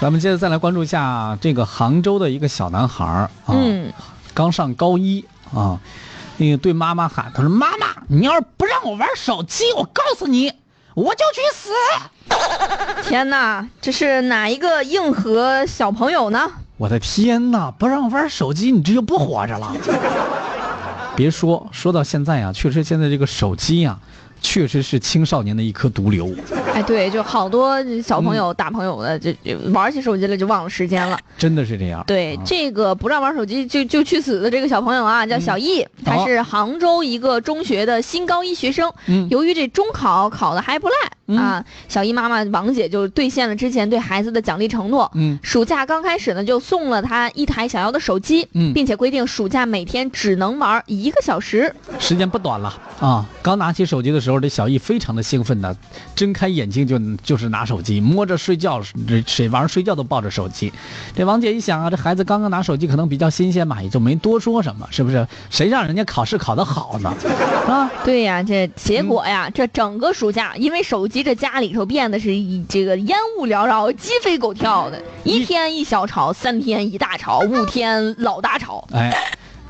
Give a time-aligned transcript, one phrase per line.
[0.00, 3.92] 咱们接着再来关注一下这个杭州的一个小男孩儿啊，嗯，
[4.32, 5.80] 刚上高一啊，
[6.36, 10.52] 那个对妈妈喊，他说：“妈妈，你要是不让我玩手机，我告诉你，
[10.94, 11.70] 我就去死。
[13.08, 19.74] 天哪，这是哪一个硬核小朋友呢？”我的天哪，不让玩手机，你这就不活着了。
[21.16, 23.98] 别说，说到现在啊，确实现在这个手机呀、
[24.40, 26.34] 确实是青少年的一颗毒瘤。
[26.74, 31.18] 哎，对，就好多小朋友、大朋友的，这这玩起手机来就忘了时间了。
[31.36, 32.04] 真的是这样。
[32.06, 38.92] 对，啊这个不让玩手机就就去死的这个小朋友啊，叫小易，他是杭州一个中学的新高一学生。
[39.06, 40.94] 嗯由于这中考考的还不赖、
[41.26, 45.10] 嗯啊，小易妈妈王姐就兑现了之前对孩子的奖励承诺。
[45.14, 51.74] 嗯暑假刚开始呢，就送了他一台想要的手机，嗯并且规定暑假每天只能玩一个小时。
[51.98, 53.26] 时间不短了啊！
[53.42, 55.76] 刚拿起手机的时候，这小易非常的兴奋呢，
[56.16, 60.72] 睁开眼睛就就是拿手机，摸着睡觉，这谁晚上睡觉都抱着手机。
[61.14, 65.26] 这王姐一想啊，这孩子刚刚拿手机，可能比较新鲜嘛，也就没多说什么，是不是？
[65.50, 67.14] 谁让人家考试考得好呢？
[67.68, 78.86] 啊，对呀，这结果嗯呀，这整个暑假因为手机，这家里头变得是一这个烟雾缭绕、鸡飞狗跳的，一天一小吵，三天一大吵，五天老大吵。
[78.92, 79.12] 哎。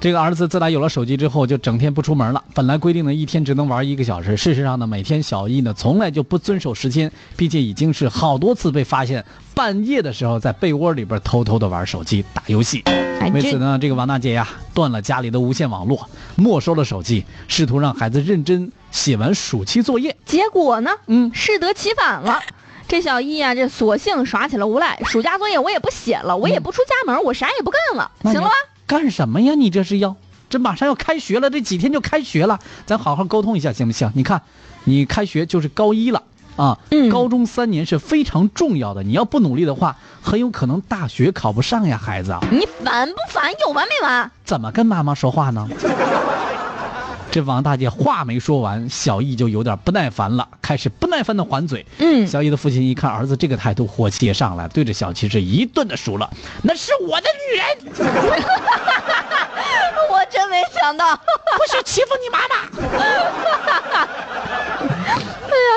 [0.01, 2.45] 这个儿子自打有了手机之后，就整天不出门了。
[2.55, 9.25] 本来规定的一天只能玩一个小时，事实上呢，每天小易呢从来就不遵守时间，并且已经是好多次被发现
[9.55, 12.85] 半夜的时候在被窝里边偷偷的玩手机、打游戏。
[13.35, 20.17] 为此呢，这个王大姐呀，断了家里的无线网络，没收了手机，试图让孩子认真写完暑期作业。
[20.25, 22.41] 结果呢，嗯，适得其反了。
[22.87, 28.55] 这小易啊，这索性耍起了无赖，暑假作业我也不写了，我也不出家门，我啥也不干了，行了吧？
[28.89, 29.55] 干什么呀？
[29.55, 30.17] 你这是要？
[30.50, 34.11] 这马上要开学了，这几天就开学了，咱好好沟通一下行不行？
[34.14, 34.42] 你看，
[34.84, 36.22] 你开学就是高一了
[36.56, 42.41] 啊，嗯高中三年是非常重要的，你要不努力的话，很有可能大学考不上呀，孩子啊。
[42.50, 43.53] 你烦不烦？
[43.61, 44.31] 有完没完？
[44.44, 45.69] 怎么跟妈妈说话呢？
[47.31, 51.84] 这王大姐话没说完，小易就有点不耐烦了，开始不耐烦的还嘴。
[51.99, 56.28] 嗯，小易的父亲一看儿子这个态度，火气也上来，对着小七是一顿的数落
[56.65, 57.66] ：“那是我的女人，
[60.11, 61.15] 我真没想到。
[61.21, 61.22] 不
[61.71, 62.55] 许欺负你妈妈。”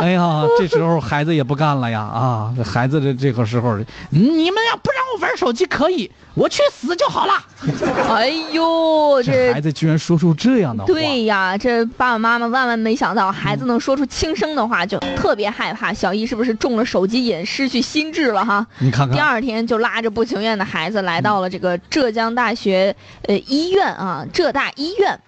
[0.04, 2.02] 哎呀，这时候孩子也不干了呀！
[2.02, 3.78] 啊，这孩子的这个时候，
[4.10, 7.34] 你们要不让我玩手机可以，我去死就好了。
[8.10, 18.66] 哎呦，这孩子居然说出这样的话，对呀，这爸爸妈妈万万没想到，孩子能说出轻生的话，就特别害怕小易是不是中了手机瘾，失去心智了哈？
[18.80, 22.96] 你看看，第二天就拉着不情愿的孩子来到了这个浙江大学
[23.28, 25.20] 呃医院啊，浙大医院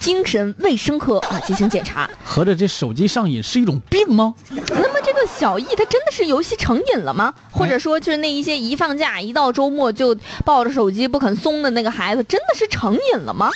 [0.00, 2.10] 精神卫生科 啊进行检查。
[2.24, 4.34] 合着这手机上瘾是一种病吗？
[4.50, 7.32] 那么这个小易他真的是游戏成瘾了吗？
[7.52, 13.50] 或者说就是那一些一放假一到周末就抱着手机不肯松的那个孩子，真的是成瘾了吗？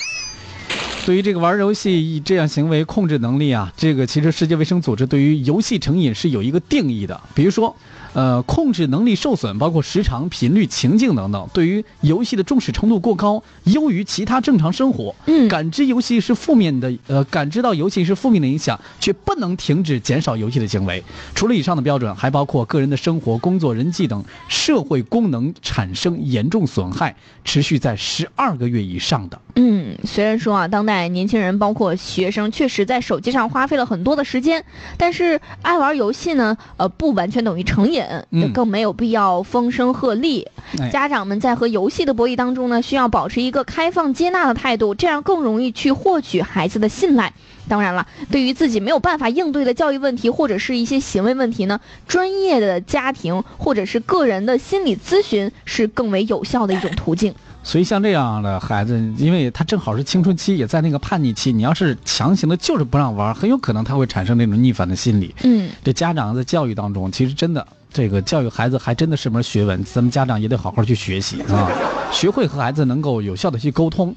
[1.07, 7.21] 对于这个玩游戏这样行为控制能力啊，这个其实世界卫生组织对于游戏成瘾是有一个定义的。
[7.35, 7.77] 比如说，
[8.15, 15.15] 呃，控制能力受损，包括时长、频率、情境等等，对于游戏的重视程度过高，优于其他正常生活。
[15.27, 21.03] 嗯感知游戏是负面的，呃，感知到游戏是负面的影响，却不能停止减少游戏的行为。
[21.35, 29.41] 除了以上的标准，还包括个人的生活、工作、人际等社会功能产生严重损害，持续在十二个月以上的。
[29.57, 34.65] 嗯，虽然说啊，当代年轻人包括学生确实在手机上花费了很多的时间，
[34.97, 40.47] 但是爱玩游戏呢，呃，不完全等于成瘾，嗯更没有必要风声鹤唳。
[40.79, 47.33] 哎家长们在和游戏的博弈当中呢，需要保持一个开放接纳的态度，这样更容易去获取孩子的信赖。
[47.69, 57.35] 当然了，对于自己没有办法应对的教育问题或者是一些行为问题呢，专业的家庭或者是个人的心理咨询是更为有效的一种途径。
[57.65, 65.35] 所以像这样的孩子，因为他正好是青春期，也在那个叛逆期，你要是强行的就是不让玩，很有可能他会产生那种逆反的心理。
[65.43, 65.71] 嗯。
[65.83, 71.71] 这家长在教育当中，其实真的这个教育孩子还真的是门学问，咱们家长也得好好去学习 啊，
[72.13, 74.15] 学会和孩子能够有效的去沟通。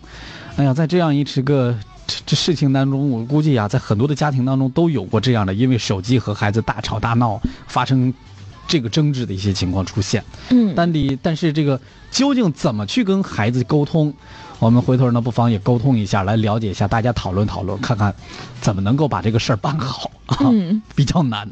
[0.57, 1.74] 哎呀，在这样一这个
[2.06, 8.13] 这这事情当中，我估计啊，在很多的家庭当中都有过这样的，因为手机和孩子大吵大闹，发生
[8.68, 10.24] 这个争执的一些情况出现。
[10.50, 11.80] 嗯，但你但是这个
[12.12, 14.14] 究竟怎么去跟孩子沟通？
[14.60, 18.14] 我们回头呢，不妨也沟通一下，来了解一下，大家讨论讨论，看看
[18.60, 20.81] 怎么能够把这个事儿办好啊，嗯。
[20.96, 21.48] 比较难。